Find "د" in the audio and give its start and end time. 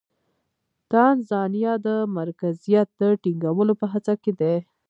1.85-1.87, 2.99-3.01